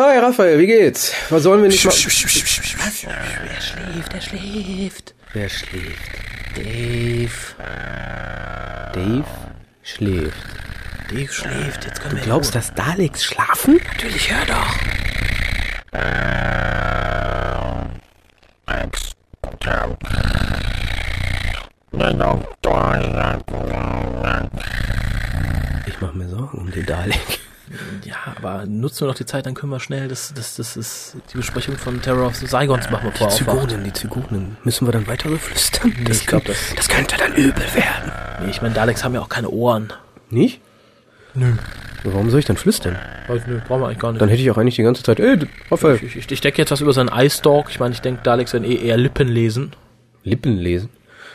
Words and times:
Hi 0.00 0.16
Raphael, 0.18 0.60
wie 0.60 0.66
geht's? 0.68 1.12
Was 1.28 1.42
sollen 1.42 1.60
wir 1.60 1.68
nicht 1.68 1.84
machen? 1.84 1.98
Wer 2.04 3.60
schläft, 3.60 4.14
er 4.14 4.20
schläft. 4.20 5.14
Wer 5.32 5.48
schläft? 5.48 6.12
Dave. 6.54 7.30
Dave 8.94 9.24
schläft. 9.82 10.46
Dave 11.10 11.32
schläft, 11.32 11.84
jetzt 11.84 12.00
können 12.00 12.12
Du 12.12 12.16
wir 12.18 12.22
glaubst, 12.22 12.54
dass 12.54 12.72
Daleks 12.74 13.24
schlafen? 13.24 13.80
Natürlich, 13.92 14.32
hör 14.32 14.46
doch. 14.46 14.76
Ich 25.86 26.00
mach 26.00 26.14
mir 26.14 26.28
Sorgen 26.28 26.58
um 26.58 26.70
den 26.70 26.86
Dalek. 26.86 27.47
Ja, 28.04 28.16
aber 28.36 28.66
nutzen 28.66 29.00
wir 29.02 29.08
noch 29.08 29.14
die 29.14 29.26
Zeit, 29.26 29.46
dann 29.46 29.54
können 29.54 29.70
wir 29.72 29.80
schnell 29.80 30.08
das, 30.08 30.32
das, 30.34 30.56
das 30.56 30.76
ist 30.76 31.16
die 31.32 31.36
Besprechung 31.36 31.76
von 31.76 32.00
Terror 32.02 32.26
of 32.26 32.36
the 32.36 32.46
Saigons 32.46 32.90
machen 32.90 33.04
wir 33.04 33.12
Die 33.12 33.18
vorher 33.18 33.34
aufwachen. 33.36 33.60
Zygonen, 33.68 33.84
die 33.84 33.92
Zygonen. 33.92 34.56
Müssen 34.64 34.86
wir 34.86 34.92
dann 34.92 35.06
weiter 35.06 35.28
geflüstern? 35.30 35.94
Das, 36.06 36.18
ich 36.20 36.26
glaub, 36.26 36.44
könnte- 36.44 36.58
das- 36.58 36.74
das 36.76 36.88
könnte 36.88 37.16
dann 37.16 37.34
übel 37.34 37.62
werden. 37.74 38.12
Nee, 38.42 38.50
ich 38.50 38.62
meine, 38.62 38.74
Daleks 38.74 39.04
haben 39.04 39.14
ja 39.14 39.20
auch 39.20 39.28
keine 39.28 39.48
Ohren. 39.50 39.92
Nicht? 40.30 40.60
Nö. 41.34 41.54
Warum 42.04 42.30
soll 42.30 42.40
ich 42.40 42.46
dann 42.46 42.56
flüstern? 42.56 42.96
Weiß 43.26 43.46
nicht, 43.46 43.64
brauchen 43.66 43.82
wir 43.82 43.86
eigentlich 43.88 43.98
gar 43.98 44.12
nicht. 44.12 44.22
Dann 44.22 44.28
hätte 44.28 44.40
ich 44.40 44.50
auch 44.50 44.56
eigentlich 44.56 44.76
die 44.76 44.82
ganze 44.82 45.02
Zeit, 45.02 45.18
ey, 45.20 45.38
Raphael, 45.70 45.96
ich, 46.02 46.16
ich, 46.16 46.30
ich 46.30 46.40
denke 46.40 46.58
jetzt 46.58 46.70
was 46.70 46.80
über 46.80 46.92
seinen 46.92 47.08
Eye 47.08 47.28
Stalk. 47.28 47.66
Ich 47.70 47.80
meine, 47.80 47.92
ich 47.92 48.00
denke, 48.00 48.22
Daleks 48.22 48.52
werden 48.52 48.64
eh 48.64 48.76
eher 48.76 48.96
Lippen 48.96 49.28
lesen. 49.28 49.72
Lippen 50.22 50.56
lesen. 50.58 50.90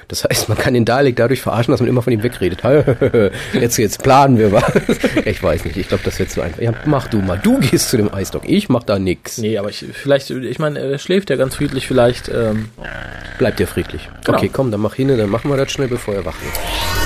Das 0.07 0.23
heißt, 0.23 0.49
man 0.49 0.57
kann 0.57 0.73
den 0.73 0.85
Dalek 0.85 1.15
dadurch 1.15 1.41
verarschen, 1.41 1.71
dass 1.71 1.81
man 1.81 1.89
immer 1.89 2.01
von 2.01 2.13
ihm 2.13 2.23
wegredet. 2.23 2.61
Jetzt, 3.53 3.77
jetzt 3.77 4.03
planen 4.03 4.37
wir 4.37 4.51
was. 4.51 4.63
Ich 5.25 5.41
weiß 5.41 5.65
nicht, 5.65 5.77
ich 5.77 5.87
glaube, 5.87 6.03
das 6.03 6.19
wird 6.19 6.31
so 6.31 6.41
einfach. 6.41 6.61
Ja, 6.61 6.73
mach 6.85 7.07
du 7.07 7.19
mal. 7.19 7.39
Du 7.41 7.59
gehst 7.59 7.89
zu 7.89 7.97
dem 7.97 8.13
Eisstock. 8.13 8.43
Ich 8.45 8.69
mach 8.69 8.83
da 8.83 8.99
nix. 8.99 9.37
Nee, 9.37 9.57
aber 9.57 9.69
ich, 9.69 9.85
vielleicht, 9.91 10.29
ich 10.29 10.59
meine, 10.59 10.79
er 10.79 10.97
schläft 10.97 11.29
ja 11.29 11.35
ganz 11.35 11.55
friedlich, 11.55 11.87
vielleicht, 11.87 12.29
ähm, 12.29 12.69
Bleibt 13.37 13.59
dir 13.59 13.67
friedlich. 13.67 14.09
Genau. 14.25 14.37
Okay, 14.37 14.49
komm, 14.51 14.71
dann 14.71 14.81
mach 14.81 14.95
hin, 14.95 15.07
dann 15.07 15.29
machen 15.29 15.49
wir 15.49 15.57
das 15.57 15.71
schnell, 15.71 15.87
bevor 15.87 16.13
er 16.13 16.25
wach 16.25 16.35
wird. 16.41 17.02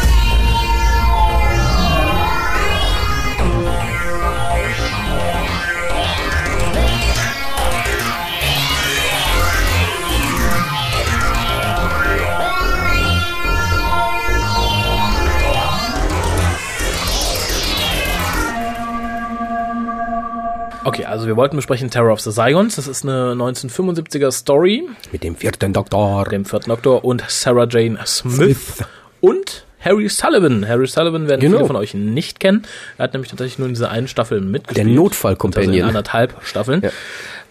Also 21.18 21.28
wir 21.28 21.36
wollten 21.36 21.56
besprechen 21.56 21.90
Terror 21.90 22.12
of 22.14 22.22
the 22.22 22.32
Saigons. 22.32 22.76
Das 22.76 22.88
ist 22.88 23.04
eine 23.04 23.34
1975er 23.34 24.32
Story, 24.32 24.88
Mit 25.12 25.24
dem 25.24 25.36
vierten 25.36 25.74
Doktor. 25.74 26.26
dem 26.26 26.46
vierten 26.46 26.70
Doktor 26.70 27.04
und 27.04 27.24
Sarah 27.28 27.68
Jane 27.70 27.98
Smith, 28.06 28.36
Smith. 28.36 28.88
und 29.20 29.66
Harry 29.80 30.10
Sullivan. 30.10 30.68
Harry 30.68 30.88
Sullivan 30.88 31.28
werden 31.28 31.40
Genau. 31.42 31.58
viele 31.58 31.68
von 31.68 31.76
euch 31.76 31.94
nicht 31.94 32.40
kennen. 32.40 32.64
Er 32.98 33.04
hat 33.06 33.14
nämlich 33.14 33.30
tatsächlich 33.30 33.58
nur 33.60 33.68
in 33.68 33.74
dieser 33.74 33.90
einen 33.92 34.08
Staffel 34.08 34.42
mitgespielt. 34.42 34.88
Der 34.88 34.94
Notfall-Companion. 34.96 35.72
Also 35.74 35.80
in 35.82 35.86
anderthalb 35.88 36.36
Staffeln. 36.44 36.82
Ja. 36.82 36.90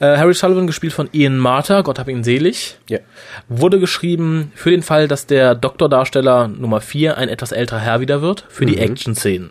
Äh, 0.00 0.18
Harry 0.18 0.34
Sullivan 0.34 0.66
gespielt 0.66 0.92
von 0.92 1.08
Ian 1.12 1.38
Marter, 1.38 1.82
Gott 1.82 1.98
hab 1.98 2.08
ihn 2.08 2.24
selig. 2.24 2.78
Ja. 2.90 2.98
Wurde 3.48 3.78
geschrieben 3.80 4.52
für 4.54 4.70
den 4.70 4.82
Fall, 4.82 5.08
dass 5.08 5.26
der 5.26 5.54
Doktordarsteller 5.54 6.48
Nummer 6.48 6.80
4 6.80 7.16
ein 7.16 7.28
etwas 7.28 7.52
älterer 7.52 7.78
Herr 7.78 8.00
wieder 8.00 8.20
wird, 8.22 8.44
für 8.48 8.64
Mhm. 8.64 8.68
die 8.68 8.78
Action-Szenen. 8.78 9.50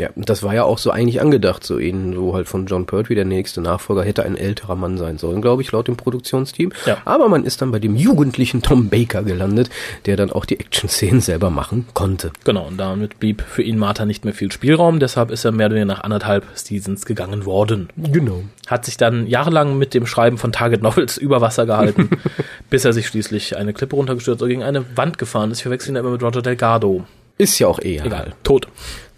Ja, 0.00 0.08
das 0.16 0.42
war 0.42 0.54
ja 0.54 0.64
auch 0.64 0.78
so 0.78 0.90
eigentlich 0.90 1.20
angedacht, 1.20 1.62
so 1.62 1.78
ihn, 1.78 2.14
so 2.14 2.32
halt 2.34 2.48
von 2.48 2.64
John 2.64 2.86
Pertwee, 2.86 3.14
der 3.14 3.26
nächste 3.26 3.60
Nachfolger, 3.60 4.02
hätte 4.02 4.22
ein 4.22 4.34
älterer 4.34 4.74
Mann 4.74 4.96
sein 4.96 5.18
sollen, 5.18 5.42
glaube 5.42 5.60
ich, 5.60 5.70
laut 5.72 5.88
dem 5.88 5.98
Produktionsteam. 5.98 6.72
Ja. 6.86 6.96
Aber 7.04 7.28
man 7.28 7.44
ist 7.44 7.60
dann 7.60 7.70
bei 7.70 7.78
dem 7.78 7.96
jugendlichen 7.96 8.62
Tom 8.62 8.88
Baker 8.88 9.22
gelandet, 9.24 9.68
der 10.06 10.16
dann 10.16 10.32
auch 10.32 10.46
die 10.46 10.58
Action-Szenen 10.58 11.20
selber 11.20 11.50
machen 11.50 11.86
konnte. 11.92 12.32
Genau, 12.44 12.66
und 12.66 12.78
damit 12.78 13.20
blieb 13.20 13.42
für 13.42 13.62
ihn 13.62 13.76
Martha 13.76 14.06
nicht 14.06 14.24
mehr 14.24 14.32
viel 14.32 14.50
Spielraum, 14.50 15.00
deshalb 15.00 15.30
ist 15.30 15.44
er 15.44 15.52
mehr 15.52 15.66
oder 15.66 15.74
weniger 15.74 15.92
nach 15.92 16.02
anderthalb 16.02 16.46
Seasons 16.54 17.04
gegangen 17.04 17.44
worden. 17.44 17.90
Genau. 17.98 18.44
Hat 18.68 18.86
sich 18.86 18.96
dann 18.96 19.26
jahrelang 19.26 19.76
mit 19.76 19.92
dem 19.92 20.06
Schreiben 20.06 20.38
von 20.38 20.50
Target 20.50 20.82
Novels 20.82 21.16
über 21.18 21.42
Wasser 21.42 21.66
gehalten, 21.66 22.08
bis 22.70 22.86
er 22.86 22.94
sich 22.94 23.06
schließlich 23.06 23.58
eine 23.58 23.74
Klippe 23.74 23.96
runtergestürzt 23.96 24.40
oder 24.40 24.48
gegen 24.48 24.62
eine 24.62 24.96
Wand 24.96 25.18
gefahren 25.18 25.50
ist. 25.50 25.58
Ich 25.58 25.64
verwechsel 25.64 25.92
ihn 25.92 25.96
immer 25.96 26.10
mit 26.10 26.22
Roger 26.22 26.40
Delgado. 26.40 27.04
Ist 27.36 27.58
ja 27.58 27.68
auch 27.68 27.80
eher. 27.80 28.06
Egal, 28.06 28.32
tot. 28.42 28.68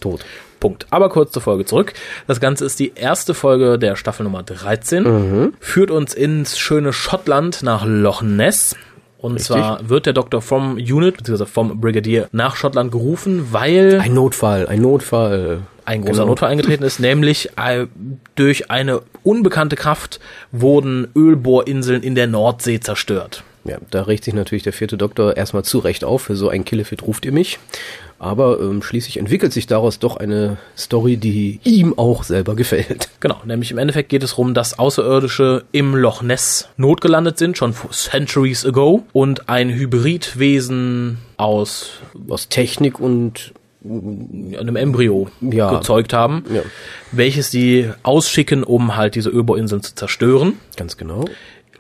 Tot. 0.00 0.24
Punkt. 0.62 0.86
Aber 0.90 1.08
kurz 1.08 1.32
zur 1.32 1.42
Folge 1.42 1.64
zurück. 1.64 1.92
Das 2.28 2.38
Ganze 2.38 2.64
ist 2.64 2.78
die 2.78 2.92
erste 2.94 3.34
Folge 3.34 3.80
der 3.80 3.96
Staffel 3.96 4.22
Nummer 4.22 4.44
13. 4.44 5.02
Mhm. 5.02 5.54
Führt 5.58 5.90
uns 5.90 6.14
ins 6.14 6.56
schöne 6.56 6.92
Schottland 6.92 7.64
nach 7.64 7.84
Loch 7.84 8.22
Ness. 8.22 8.76
Und 9.18 9.32
Richtig. 9.34 9.48
zwar 9.56 9.88
wird 9.88 10.06
der 10.06 10.12
Doktor 10.12 10.40
vom 10.40 10.74
Unit, 10.76 11.16
beziehungsweise 11.16 11.50
vom 11.50 11.80
Brigadier 11.80 12.28
nach 12.30 12.54
Schottland 12.54 12.92
gerufen, 12.92 13.48
weil 13.50 14.00
Ein 14.00 14.14
Notfall, 14.14 14.66
ein 14.68 14.80
Notfall. 14.82 15.62
ein 15.84 16.02
großer 16.02 16.12
Genau. 16.12 16.26
Notfall 16.26 16.50
eingetreten 16.50 16.84
ist, 16.84 17.00
nämlich 17.00 17.50
äh, 17.56 17.86
durch 18.36 18.70
eine 18.70 19.00
unbekannte 19.24 19.74
Kraft 19.74 20.20
wurden 20.52 21.08
Ölbohrinseln 21.16 22.02
in 22.04 22.14
der 22.14 22.28
Nordsee 22.28 22.78
zerstört. 22.80 23.42
Ja, 23.64 23.78
da 23.90 24.02
regt 24.02 24.24
sich 24.24 24.34
natürlich 24.34 24.64
der 24.64 24.72
vierte 24.72 24.96
Doktor 24.96 25.36
erstmal 25.36 25.62
zu 25.64 25.78
Recht 25.78 26.02
auf, 26.04 26.22
für 26.22 26.34
so 26.36 26.48
ein 26.48 26.64
Killefit 26.64 27.02
ruft 27.04 27.24
ihr 27.24 27.30
mich. 27.32 27.60
Aber 28.22 28.60
ähm, 28.60 28.82
schließlich 28.84 29.16
entwickelt 29.16 29.52
sich 29.52 29.66
daraus 29.66 29.98
doch 29.98 30.16
eine 30.16 30.56
Story, 30.78 31.16
die 31.16 31.58
ihm 31.64 31.98
auch 31.98 32.22
selber 32.22 32.54
gefällt. 32.54 33.08
Genau, 33.22 33.36
nämlich 33.44 33.70
im 33.70 33.78
Endeffekt 33.78 34.08
geht 34.08 34.22
es 34.24 34.30
darum, 34.30 34.52
dass 34.54 34.78
Außerirdische 34.80 35.64
im 35.72 35.94
Loch 35.94 36.22
Ness 36.22 36.68
notgelandet 36.76 37.38
sind, 37.38 37.56
schon 37.56 37.72
centuries 37.92 38.64
ago, 38.66 39.04
und 39.12 39.48
ein 39.48 39.70
Hybridwesen 39.70 41.18
aus 41.36 41.90
Aus 42.28 42.48
Technik 42.48 42.98
und 43.00 43.52
einem 43.84 44.76
Embryo 44.76 45.28
Ja. 45.40 45.76
gezeugt 45.76 46.12
haben, 46.12 46.44
Ja. 46.54 46.62
welches 47.10 47.50
sie 47.50 47.90
ausschicken, 48.04 48.62
um 48.62 48.96
halt 48.96 49.16
diese 49.16 49.30
Ölbohrinseln 49.30 49.82
zu 49.82 49.94
zerstören. 49.96 50.54
ganz 50.76 50.96
genau. 50.96 51.24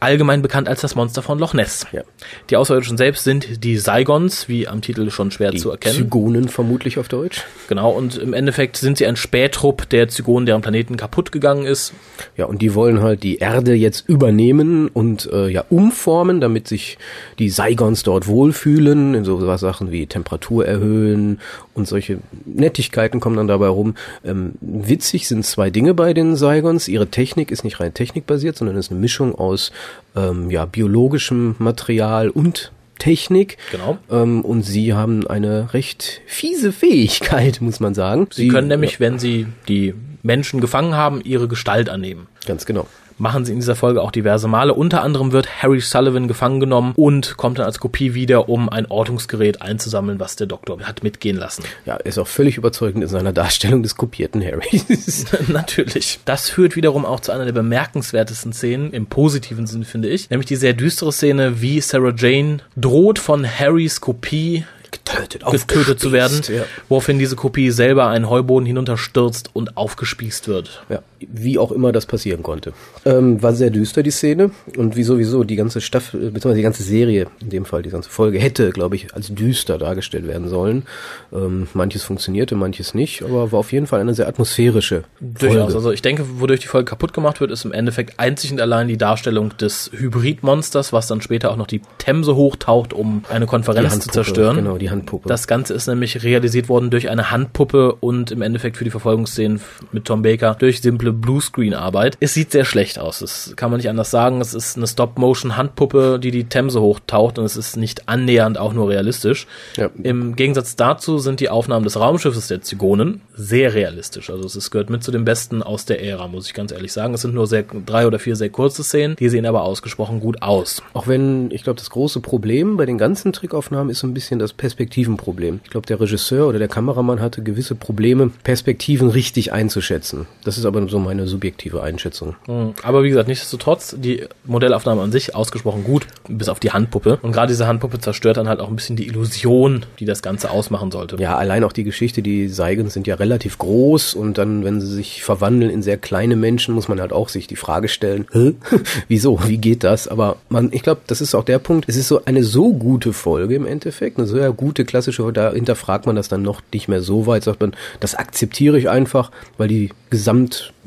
Allgemein 0.02 0.42
bekannt 0.42 0.68
als 0.68 0.80
das 0.80 0.94
Monster 0.94 1.22
von 1.22 1.38
Loch 1.38 1.54
Ness. 1.54 1.86
Ja. 1.92 2.02
Die 2.50 2.56
Außerirdischen 2.56 2.96
selbst 2.96 3.24
sind 3.24 3.64
die 3.64 3.78
Saigons, 3.78 4.48
wie 4.48 4.68
am 4.68 4.82
Titel 4.82 5.10
schon 5.10 5.30
schwer 5.30 5.50
Die 5.50 5.58
zu 5.58 5.70
erkennen. 5.70 5.94
Zygonen 5.94 6.48
vermutlich 6.48 6.98
auf 6.98 7.08
Deutsch. 7.08 7.44
Genau, 7.68 7.90
und 7.90 8.18
im 8.18 8.34
Endeffekt 8.34 8.76
sind 8.76 8.98
sie 8.98 9.06
ein 9.06 9.16
Spähtrupp 9.16 9.88
der 9.88 10.08
Zygonen, 10.08 10.46
deren 10.46 10.60
Planeten 10.60 10.96
kaputt 10.96 11.32
gegangen 11.32 11.64
ist. 11.64 11.92
Ja, 12.36 12.46
und 12.46 12.62
die 12.62 12.74
wollen 12.74 13.00
halt 13.00 13.22
die 13.22 13.38
Erde 13.38 13.74
jetzt 13.74 14.08
übernehmen 14.08 14.88
und 14.88 15.30
äh, 15.32 15.48
ja 15.48 15.64
umformen, 15.70 16.40
damit 16.40 16.68
sich 16.68 16.98
die 17.38 17.48
Saigons 17.48 18.02
dort 18.02 18.26
wohlfühlen. 18.26 19.14
In 19.14 19.24
so 19.24 19.46
was 19.46 19.60
Sachen 19.60 19.92
wie 19.92 20.06
Temperatur 20.06 20.66
erhöhen 20.66 21.40
und 21.74 21.88
solche 21.88 22.18
Nettigkeiten 22.44 23.20
kommen 23.20 23.36
dann 23.36 23.48
dabei 23.48 23.68
rum. 23.68 23.94
Ähm, 24.24 24.52
witzig 24.60 25.28
sind 25.28 25.46
zwei 25.46 25.70
Dinge 25.70 25.94
bei 25.94 26.12
den 26.12 26.36
Saigons. 26.36 26.88
Ihre 26.88 27.06
Technik 27.06 27.50
ist 27.50 27.64
nicht 27.64 27.80
rein 27.80 27.94
technikbasiert, 27.94 28.56
sondern 28.56 28.76
ist 28.76 28.90
eine 28.90 29.00
Mischung 29.00 29.34
aus 29.34 29.72
ähm, 30.16 30.50
ja, 30.50 30.64
biologischem 30.66 31.56
Material 31.58 32.30
und 32.30 32.72
Technik. 32.98 33.56
Genau. 33.72 33.98
Ähm, 34.10 34.42
und 34.42 34.62
sie 34.62 34.94
haben 34.94 35.26
eine 35.26 35.74
recht 35.74 36.20
fiese 36.26 36.72
Fähigkeit, 36.72 37.60
muss 37.60 37.80
man 37.80 37.94
sagen. 37.94 38.28
Sie 38.30 38.48
können 38.48 38.68
nämlich, 38.68 39.00
wenn 39.00 39.18
sie 39.18 39.46
die 39.68 39.94
Menschen 40.22 40.60
gefangen 40.60 40.94
haben, 40.94 41.20
ihre 41.22 41.48
Gestalt 41.48 41.88
annehmen. 41.88 42.28
Ganz 42.46 42.64
genau. 42.64 42.86
Machen 43.18 43.44
sie 43.44 43.52
in 43.52 43.58
dieser 43.58 43.76
Folge 43.76 44.02
auch 44.02 44.10
diverse 44.10 44.48
Male. 44.48 44.74
Unter 44.74 45.02
anderem 45.02 45.32
wird 45.32 45.62
Harry 45.62 45.80
Sullivan 45.80 46.28
gefangen 46.28 46.60
genommen 46.60 46.92
und 46.96 47.36
kommt 47.36 47.58
dann 47.58 47.66
als 47.66 47.78
Kopie 47.78 48.14
wieder, 48.14 48.48
um 48.48 48.68
ein 48.68 48.86
Ortungsgerät 48.86 49.62
einzusammeln, 49.62 50.18
was 50.20 50.36
der 50.36 50.46
Doktor 50.46 50.80
hat 50.80 51.02
mitgehen 51.02 51.36
lassen. 51.36 51.64
Ja, 51.86 51.96
ist 51.96 52.18
auch 52.18 52.26
völlig 52.26 52.56
überzeugend 52.56 53.02
in 53.02 53.08
seiner 53.08 53.32
Darstellung 53.32 53.82
des 53.82 53.96
kopierten 53.96 54.42
Harrys. 54.44 55.24
Natürlich. 55.48 56.20
Das 56.24 56.48
führt 56.48 56.76
wiederum 56.76 57.04
auch 57.04 57.20
zu 57.20 57.32
einer 57.32 57.44
der 57.44 57.52
bemerkenswertesten 57.52 58.52
Szenen, 58.52 58.92
im 58.92 59.06
positiven 59.06 59.66
Sinn 59.66 59.84
finde 59.84 60.08
ich, 60.08 60.30
nämlich 60.30 60.46
die 60.46 60.56
sehr 60.56 60.72
düstere 60.72 61.12
Szene, 61.12 61.60
wie 61.60 61.80
Sarah 61.80 62.12
Jane 62.16 62.58
droht 62.76 63.18
von 63.18 63.46
Harrys 63.46 64.00
Kopie 64.00 64.64
getötet, 64.90 65.42
getötet 65.50 66.00
zu 66.00 66.12
werden, 66.12 66.42
Ja. 66.48 66.64
woraufhin 66.88 67.18
diese 67.18 67.34
Kopie 67.36 67.70
selber 67.70 68.08
einen 68.08 68.28
Heuboden 68.28 68.66
hinunterstürzt 68.66 69.50
und 69.54 69.76
aufgespießt 69.76 70.48
wird. 70.48 70.82
ja, 70.90 71.00
wie 71.32 71.58
auch 71.58 71.72
immer 71.72 71.92
das 71.92 72.06
passieren 72.06 72.42
konnte. 72.42 72.72
Ähm, 73.04 73.42
war 73.42 73.54
sehr 73.54 73.70
düster, 73.70 74.02
die 74.02 74.10
Szene. 74.10 74.50
Und 74.76 74.96
wie 74.96 75.02
sowieso 75.02 75.44
die 75.44 75.56
ganze 75.56 75.80
Staffel, 75.80 76.20
beziehungsweise 76.30 76.56
die 76.56 76.62
ganze 76.62 76.82
Serie, 76.82 77.26
in 77.40 77.50
dem 77.50 77.64
Fall 77.64 77.82
die 77.82 77.90
ganze 77.90 78.10
Folge, 78.10 78.38
hätte, 78.38 78.70
glaube 78.70 78.96
ich, 78.96 79.14
als 79.14 79.34
düster 79.34 79.78
dargestellt 79.78 80.26
werden 80.26 80.48
sollen. 80.48 80.84
Ähm, 81.32 81.68
manches 81.74 82.02
funktionierte, 82.02 82.54
manches 82.54 82.94
nicht, 82.94 83.22
aber 83.22 83.52
war 83.52 83.60
auf 83.60 83.72
jeden 83.72 83.86
Fall 83.86 84.00
eine 84.00 84.14
sehr 84.14 84.28
atmosphärische 84.28 85.04
Durchaus. 85.20 85.58
Folge. 85.58 85.74
Also 85.74 85.92
ich 85.92 86.02
denke, 86.02 86.24
wodurch 86.38 86.60
die 86.60 86.68
Folge 86.68 86.86
kaputt 86.86 87.12
gemacht 87.12 87.40
wird, 87.40 87.50
ist 87.50 87.64
im 87.64 87.72
Endeffekt 87.72 88.18
einzig 88.18 88.52
und 88.52 88.60
allein 88.60 88.88
die 88.88 88.96
Darstellung 88.96 89.56
des 89.56 89.90
Hybridmonsters, 89.94 90.92
was 90.92 91.06
dann 91.06 91.20
später 91.20 91.50
auch 91.50 91.56
noch 91.56 91.66
die 91.66 91.82
Themse 91.98 92.36
hochtaucht, 92.36 92.92
um 92.92 93.24
eine 93.28 93.46
Konferenz 93.46 94.00
zu 94.00 94.10
zerstören. 94.10 94.56
Genau, 94.56 94.78
die 94.78 94.90
Handpuppe. 94.90 95.28
Das 95.28 95.46
Ganze 95.46 95.74
ist 95.74 95.86
nämlich 95.86 96.22
realisiert 96.22 96.68
worden 96.68 96.90
durch 96.90 97.10
eine 97.10 97.30
Handpuppe 97.30 97.94
und 97.94 98.30
im 98.30 98.42
Endeffekt 98.42 98.76
für 98.76 98.84
die 98.84 98.90
Verfolgungsszenen 98.90 99.60
mit 99.92 100.04
Tom 100.04 100.22
Baker 100.22 100.56
durch 100.58 100.80
simple 100.80 101.11
Bluescreen-Arbeit. 101.12 102.16
Es 102.20 102.34
sieht 102.34 102.52
sehr 102.52 102.64
schlecht 102.64 102.98
aus. 102.98 103.20
Das 103.20 103.52
kann 103.56 103.70
man 103.70 103.78
nicht 103.78 103.88
anders 103.88 104.10
sagen. 104.10 104.40
Es 104.40 104.54
ist 104.54 104.76
eine 104.76 104.86
Stop-Motion-Handpuppe, 104.86 106.18
die 106.18 106.30
die 106.30 106.44
Themse 106.44 106.80
hochtaucht 106.80 107.38
und 107.38 107.44
es 107.44 107.56
ist 107.56 107.76
nicht 107.76 108.08
annähernd 108.08 108.58
auch 108.58 108.72
nur 108.72 108.88
realistisch. 108.88 109.46
Ja. 109.76 109.90
Im 110.02 110.36
Gegensatz 110.36 110.76
dazu 110.76 111.18
sind 111.18 111.40
die 111.40 111.48
Aufnahmen 111.48 111.84
des 111.84 111.98
Raumschiffes 111.98 112.48
der 112.48 112.62
Zygonen 112.62 113.22
sehr 113.34 113.74
realistisch. 113.74 114.30
Also 114.30 114.46
es 114.46 114.70
gehört 114.70 114.90
mit 114.90 115.02
zu 115.02 115.10
den 115.10 115.24
besten 115.24 115.62
aus 115.62 115.84
der 115.84 116.02
Ära, 116.02 116.28
muss 116.28 116.46
ich 116.46 116.54
ganz 116.54 116.72
ehrlich 116.72 116.92
sagen. 116.92 117.14
Es 117.14 117.22
sind 117.22 117.34
nur 117.34 117.46
sehr, 117.46 117.64
drei 117.86 118.06
oder 118.06 118.18
vier 118.18 118.36
sehr 118.36 118.50
kurze 118.50 118.82
Szenen, 118.82 119.16
die 119.16 119.28
sehen 119.28 119.46
aber 119.46 119.62
ausgesprochen 119.62 120.20
gut 120.20 120.42
aus. 120.42 120.82
Auch 120.92 121.06
wenn, 121.06 121.50
ich 121.50 121.64
glaube, 121.64 121.78
das 121.78 121.90
große 121.90 122.20
Problem 122.20 122.76
bei 122.76 122.86
den 122.86 122.98
ganzen 122.98 123.32
Trickaufnahmen 123.32 123.90
ist 123.90 124.00
so 124.00 124.06
ein 124.06 124.14
bisschen 124.14 124.38
das 124.38 124.52
Perspektivenproblem. 124.52 125.60
Ich 125.64 125.70
glaube, 125.70 125.86
der 125.86 126.00
Regisseur 126.00 126.46
oder 126.48 126.58
der 126.58 126.68
Kameramann 126.68 127.20
hatte 127.20 127.42
gewisse 127.42 127.74
Probleme, 127.74 128.30
Perspektiven 128.44 129.10
richtig 129.10 129.52
einzuschätzen. 129.52 130.26
Das 130.44 130.58
ist 130.58 130.64
aber 130.64 130.86
so 130.88 130.98
meine 131.02 131.26
subjektive 131.26 131.82
Einschätzung. 131.82 132.36
Mhm. 132.46 132.74
Aber 132.82 133.02
wie 133.02 133.08
gesagt, 133.08 133.28
nichtsdestotrotz, 133.28 133.96
die 133.98 134.26
Modellaufnahme 134.44 135.02
an 135.02 135.12
sich 135.12 135.34
ausgesprochen 135.34 135.84
gut, 135.84 136.06
bis 136.28 136.48
auf 136.48 136.60
die 136.60 136.72
Handpuppe. 136.72 137.18
Und 137.22 137.32
gerade 137.32 137.48
diese 137.48 137.66
Handpuppe 137.66 137.98
zerstört 137.98 138.36
dann 138.36 138.48
halt 138.48 138.60
auch 138.60 138.68
ein 138.68 138.76
bisschen 138.76 138.96
die 138.96 139.06
Illusion, 139.06 139.86
die 139.98 140.04
das 140.04 140.22
Ganze 140.22 140.50
ausmachen 140.50 140.90
sollte. 140.90 141.16
Ja, 141.16 141.36
allein 141.36 141.64
auch 141.64 141.72
die 141.72 141.84
Geschichte, 141.84 142.22
die 142.22 142.48
Seigens 142.48 142.94
sind 142.94 143.06
ja 143.06 143.16
relativ 143.16 143.58
groß 143.58 144.14
und 144.14 144.38
dann, 144.38 144.64
wenn 144.64 144.80
sie 144.80 144.86
sich 144.86 145.22
verwandeln 145.22 145.70
in 145.70 145.82
sehr 145.82 145.96
kleine 145.96 146.36
Menschen, 146.36 146.74
muss 146.74 146.88
man 146.88 147.00
halt 147.00 147.12
auch 147.12 147.28
sich 147.28 147.46
die 147.46 147.56
Frage 147.56 147.88
stellen, 147.88 148.26
Hä? 148.32 148.54
wieso, 149.08 149.48
wie 149.48 149.58
geht 149.58 149.84
das? 149.84 150.08
Aber 150.08 150.36
man, 150.48 150.70
ich 150.72 150.82
glaube, 150.82 151.02
das 151.06 151.20
ist 151.20 151.34
auch 151.34 151.44
der 151.44 151.58
Punkt, 151.58 151.88
es 151.88 151.96
ist 151.96 152.08
so 152.08 152.24
eine 152.24 152.44
so 152.44 152.72
gute 152.72 153.12
Folge 153.12 153.54
im 153.54 153.66
Endeffekt, 153.66 154.18
eine 154.18 154.26
sehr 154.26 154.52
gute 154.52 154.84
klassische, 154.84 155.32
da 155.32 155.52
hinterfragt 155.52 156.06
man 156.06 156.16
das 156.16 156.28
dann 156.28 156.42
noch 156.42 156.60
nicht 156.72 156.88
mehr 156.88 157.02
so 157.02 157.26
weit, 157.26 157.44
sagt 157.44 157.60
man, 157.60 157.74
das 158.00 158.14
akzeptiere 158.14 158.78
ich 158.78 158.88
einfach, 158.88 159.30
weil 159.58 159.68
die 159.68 159.90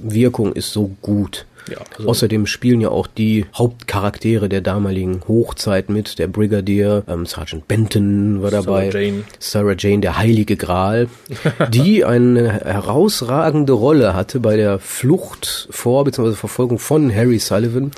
Gesamtwirkung 0.06 0.54
ist 0.54 0.72
so 0.72 0.92
gut. 1.02 1.46
Ja, 1.68 1.80
also 1.98 2.10
Außerdem 2.10 2.46
spielen 2.46 2.80
ja 2.80 2.90
auch 2.90 3.08
die 3.08 3.48
Hauptcharaktere 3.56 4.50
der 4.50 4.62
damaligen 4.62 5.22
Hochzeit 5.28 5.90
mit. 5.90 6.20
Der 6.20 6.28
Brigadier, 6.28 7.04
ähm, 7.08 7.26
Sergeant 7.26 7.68
Benton 7.68 8.44
war 8.44 8.52
dabei. 8.52 8.92
Sarah 8.92 9.04
Jane. 9.04 9.24
Sarah 9.40 9.76
Jane, 9.76 10.02
der 10.02 10.18
heilige 10.20 10.58
Gral, 10.58 11.08
die 11.72 12.06
eine 12.06 12.54
herausragende 12.64 13.74
Rolle 13.74 14.14
hatte 14.14 14.40
bei 14.40 14.58
der 14.58 14.78
Flucht 14.78 15.68
vor 15.72 16.04
bzw. 16.04 16.34
Verfolgung 16.34 16.78
von 16.78 17.14
Harry 17.14 17.40
Sullivan. 17.40 17.90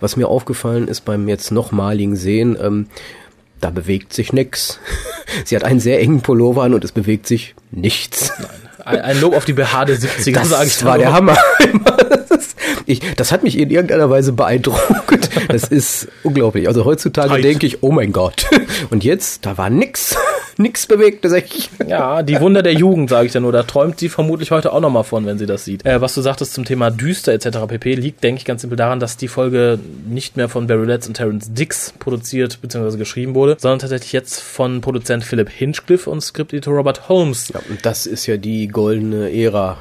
Was 0.00 0.16
mir 0.16 0.28
aufgefallen 0.28 0.86
ist 0.86 1.06
beim 1.06 1.26
jetzt 1.26 1.50
nochmaligen 1.50 2.16
Sehen, 2.16 2.58
ähm, 2.60 2.88
da 3.62 3.70
bewegt 3.70 4.12
sich 4.12 4.34
nix. 4.34 4.80
Sie 5.46 5.56
hat 5.56 5.64
einen 5.64 5.80
sehr 5.80 5.98
engen 5.98 6.20
Pullover 6.20 6.64
an 6.64 6.74
und 6.74 6.84
es 6.84 6.92
bewegt 6.92 7.26
sich 7.26 7.54
nichts. 7.70 8.34
Ein, 8.84 9.00
ein 9.00 9.20
Lob 9.20 9.34
auf 9.36 9.44
die 9.44 9.52
Behaarte 9.52 9.94
70er, 9.94 10.34
Das 10.34 10.48
sage 10.50 10.66
ich 10.66 10.78
da 10.78 10.86
war 10.86 10.98
der. 10.98 11.12
Hammer. 11.12 11.36
Das- 12.28 12.54
ich, 12.86 13.00
das 13.16 13.30
hat 13.32 13.42
mich 13.44 13.56
in 13.58 13.70
irgendeiner 13.70 14.10
Weise 14.10 14.32
beeindruckt. 14.32 15.13
Das 15.48 15.64
ist 15.64 16.08
unglaublich. 16.22 16.68
Also 16.68 16.84
heutzutage 16.84 17.40
denke 17.40 17.66
ich, 17.66 17.82
oh 17.82 17.92
mein 17.92 18.12
Gott. 18.12 18.46
Und 18.90 19.04
jetzt, 19.04 19.46
da 19.46 19.56
war 19.58 19.70
nix. 19.70 20.16
Nix 20.56 20.86
bewegt, 20.86 21.24
das 21.24 21.32
echt. 21.32 21.70
Ja, 21.86 22.22
die 22.22 22.40
Wunder 22.40 22.62
der 22.62 22.74
Jugend, 22.74 23.10
sage 23.10 23.26
ich 23.26 23.32
da 23.32 23.40
nur. 23.40 23.50
Da 23.50 23.64
träumt 23.64 23.98
sie 23.98 24.08
vermutlich 24.08 24.52
heute 24.52 24.72
auch 24.72 24.80
nochmal 24.80 25.02
von, 25.02 25.26
wenn 25.26 25.36
sie 25.36 25.46
das 25.46 25.64
sieht. 25.64 25.84
Äh, 25.84 26.00
was 26.00 26.14
du 26.14 26.20
sagtest 26.20 26.54
zum 26.54 26.64
Thema 26.64 26.90
düster 26.90 27.32
etc. 27.32 27.58
pp. 27.66 27.94
liegt, 27.96 28.22
denke 28.22 28.38
ich, 28.38 28.44
ganz 28.44 28.60
simpel 28.60 28.76
daran, 28.76 29.00
dass 29.00 29.16
die 29.16 29.26
Folge 29.26 29.80
nicht 30.08 30.36
mehr 30.36 30.48
von 30.48 30.68
Barry 30.68 30.86
Letts 30.86 31.08
und 31.08 31.14
Terrence 31.14 31.52
Dix 31.52 31.92
produziert 31.98 32.60
bzw. 32.62 32.96
geschrieben 32.96 33.34
wurde, 33.34 33.56
sondern 33.58 33.80
tatsächlich 33.80 34.12
jetzt 34.12 34.40
von 34.40 34.80
Produzent 34.80 35.24
Philip 35.24 35.50
Hinchcliffe 35.50 36.08
und 36.08 36.20
Skripteditor 36.20 36.74
Robert 36.74 37.08
Holmes. 37.08 37.48
Ja, 37.48 37.60
und 37.68 37.84
das 37.84 38.06
ist 38.06 38.26
ja 38.26 38.36
die 38.36 38.68
goldene 38.68 39.32
Ära. 39.34 39.78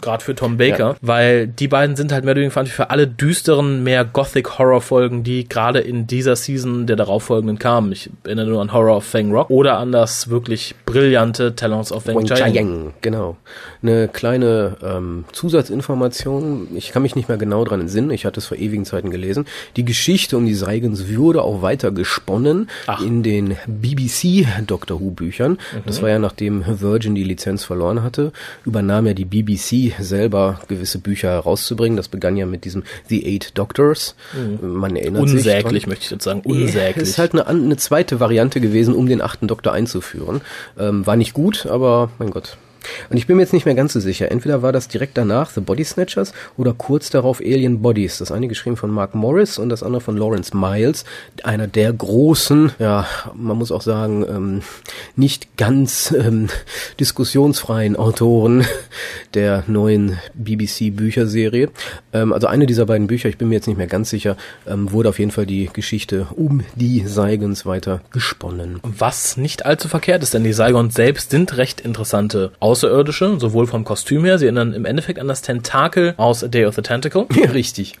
Gerade 0.00 0.24
für 0.24 0.34
Tom 0.34 0.56
Baker, 0.56 0.96
weil 1.00 1.46
die 1.46 1.68
beiden 1.68 1.96
sind 1.96 2.12
halt 2.12 2.24
mehr 2.24 2.32
oder 2.32 2.42
weniger 2.42 2.66
für 2.66 2.90
alle 2.90 3.06
düsteren, 3.06 3.82
mehr 3.82 4.04
Gothic-Horror-Folgen, 4.04 5.24
die 5.24 5.48
gerade 5.48 5.80
in 5.80 6.06
dieser 6.06 6.36
Season 6.36 6.86
der 6.86 6.96
darauffolgenden 6.96 7.58
kamen. 7.58 7.92
Ich 7.92 8.10
erinnere 8.24 8.46
nur 8.46 8.62
an 8.62 8.72
Horror 8.72 8.98
of 8.98 9.04
Fang 9.04 9.32
Rock 9.32 9.50
oder 9.50 9.78
an 9.78 9.92
das 9.92 10.28
wirklich 10.28 10.74
brillante 10.86 11.54
Talons 11.54 11.92
of 11.92 12.06
Wang 12.06 12.24
Chiang. 12.24 12.92
Genau. 13.00 13.36
Eine 13.82 14.08
kleine 14.08 14.76
ähm, 14.82 15.24
Zusatzinformation, 15.32 16.68
ich 16.74 16.92
kann 16.92 17.02
mich 17.02 17.16
nicht 17.16 17.28
mehr 17.28 17.38
genau 17.38 17.64
dran 17.64 17.80
entsinnen, 17.80 18.10
ich 18.10 18.24
hatte 18.24 18.40
es 18.40 18.46
vor 18.46 18.56
ewigen 18.56 18.84
Zeiten 18.84 19.10
gelesen. 19.10 19.46
Die 19.76 19.84
Geschichte 19.84 20.36
um 20.36 20.46
die 20.46 20.54
Seigens 20.54 21.08
wurde 21.14 21.42
auch 21.42 21.62
weiter 21.62 21.90
gesponnen 21.90 22.68
Ach. 22.86 23.02
in 23.02 23.22
den 23.22 23.56
BBC 23.66 24.46
Doctor 24.66 25.00
Who 25.00 25.10
Büchern. 25.10 25.58
Das 25.86 26.02
war 26.02 26.08
ja 26.08 26.18
nachdem 26.18 26.64
Virgin 26.66 27.14
die 27.14 27.24
Lizenz 27.24 27.64
verloren 27.64 28.02
hatte, 28.02 28.32
übernahm 28.64 29.06
ja 29.06 29.14
die 29.14 29.24
BBC 29.24 29.67
selber 29.98 30.60
gewisse 30.68 30.98
Bücher 30.98 31.30
herauszubringen. 31.30 31.96
Das 31.96 32.08
begann 32.08 32.36
ja 32.36 32.46
mit 32.46 32.64
diesem 32.64 32.84
The 33.08 33.26
Eight 33.26 33.56
Doctors. 33.56 34.14
Man 34.60 34.96
erinnert 34.96 35.28
sich. 35.28 35.42
dran. 35.44 35.56
Unsäglich, 35.56 35.86
möchte 35.86 36.04
ich 36.04 36.10
jetzt 36.10 36.24
sagen. 36.24 36.40
Unsäglich. 36.44 37.02
Es 37.02 37.10
ist 37.10 37.18
halt 37.18 37.32
eine, 37.32 37.46
eine 37.46 37.76
zweite 37.76 38.20
Variante 38.20 38.60
gewesen, 38.60 38.94
um 38.94 39.06
den 39.06 39.20
achten 39.20 39.48
Doktor 39.48 39.72
einzuführen. 39.72 40.40
Ähm, 40.78 41.06
war 41.06 41.16
nicht 41.16 41.34
gut, 41.34 41.66
aber 41.66 42.10
mein 42.18 42.30
Gott. 42.30 42.56
Und 43.10 43.16
ich 43.16 43.26
bin 43.26 43.36
mir 43.36 43.42
jetzt 43.42 43.52
nicht 43.52 43.66
mehr 43.66 43.74
ganz 43.74 43.92
so 43.92 44.00
sicher. 44.00 44.30
Entweder 44.30 44.62
war 44.62 44.72
das 44.72 44.88
direkt 44.88 45.16
danach 45.16 45.50
The 45.50 45.60
Body 45.60 45.84
Snatchers 45.84 46.32
oder 46.56 46.74
kurz 46.74 47.10
darauf 47.10 47.40
Alien 47.40 47.82
Bodies. 47.82 48.18
Das 48.18 48.32
eine 48.32 48.48
geschrieben 48.48 48.76
von 48.76 48.90
Mark 48.90 49.14
Morris 49.14 49.58
und 49.58 49.68
das 49.68 49.82
andere 49.82 50.00
von 50.00 50.16
Lawrence 50.16 50.56
Miles. 50.56 51.04
Einer 51.44 51.66
der 51.66 51.92
großen, 51.92 52.72
ja, 52.78 53.06
man 53.34 53.56
muss 53.56 53.72
auch 53.72 53.82
sagen, 53.82 54.24
ähm, 54.28 54.62
nicht 55.16 55.56
ganz 55.56 56.14
ähm, 56.18 56.48
diskussionsfreien 57.00 57.96
Autoren 57.96 58.64
der 59.34 59.64
neuen 59.66 60.18
BBC-Bücherserie. 60.34 61.70
Ähm, 62.12 62.32
also 62.32 62.46
eine 62.46 62.66
dieser 62.66 62.86
beiden 62.86 63.06
Bücher, 63.06 63.28
ich 63.28 63.38
bin 63.38 63.48
mir 63.48 63.56
jetzt 63.56 63.66
nicht 63.66 63.76
mehr 63.76 63.86
ganz 63.86 64.10
sicher, 64.10 64.36
ähm, 64.66 64.92
wurde 64.92 65.08
auf 65.08 65.18
jeden 65.18 65.30
Fall 65.30 65.46
die 65.46 65.70
Geschichte 65.72 66.26
um 66.34 66.62
die 66.74 67.06
Seigens 67.06 67.66
weiter 67.66 68.00
gesponnen. 68.10 68.80
Was 68.82 69.36
nicht 69.36 69.66
allzu 69.66 69.88
verkehrt 69.88 70.22
ist, 70.22 70.34
denn 70.34 70.44
die 70.44 70.52
Saigons 70.52 70.94
selbst 70.94 71.30
sind 71.30 71.56
recht 71.56 71.80
interessante 71.80 72.52
Außerirdische, 72.88 73.38
sowohl 73.38 73.66
vom 73.66 73.84
Kostüm 73.84 74.24
her, 74.24 74.38
sie 74.38 74.46
erinnern 74.46 74.72
im 74.72 74.84
Endeffekt 74.84 75.18
an 75.18 75.28
das 75.28 75.42
Tentakel 75.42 76.14
aus 76.16 76.42
A 76.42 76.48
Day 76.48 76.64
of 76.64 76.74
the 76.74 76.82
Tentacle, 76.82 77.26
Richtig. 77.52 77.94